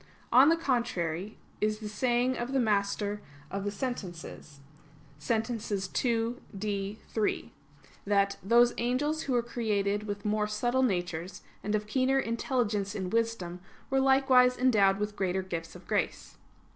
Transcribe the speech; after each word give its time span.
On 0.31 0.49
the 0.49 0.57
contrary, 0.57 1.37
Is 1.61 1.77
the 1.77 1.87
saying 1.87 2.35
of 2.35 2.53
the 2.53 2.59
Master 2.59 3.21
of 3.51 3.63
the 3.63 3.69
Sentences 3.69 4.59
(Sent. 5.19 5.47
ii, 6.03 6.35
D, 6.57 6.97
3) 7.13 7.53
that 8.05 8.37
"those 8.41 8.73
angels 8.79 9.21
who 9.21 9.33
were 9.33 9.43
created 9.43 10.07
with 10.07 10.25
more 10.25 10.47
subtle 10.47 10.81
natures 10.81 11.43
and 11.63 11.75
of 11.75 11.85
keener 11.85 12.17
intelligence 12.17 12.95
in 12.95 13.11
wisdom, 13.11 13.59
were 13.91 13.99
likewise 14.01 14.57
endowed 14.57 14.97
with 14.97 15.15
greater 15.15 15.43
gifts 15.43 15.75
of 15.75 15.85
grace." 15.85 16.35